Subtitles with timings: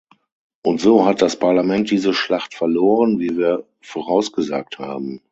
[0.63, 5.21] Und so hat das Parlament diese Schlacht verloren, wie wir vorausgesagt haben.